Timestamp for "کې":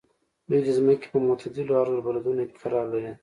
2.49-2.55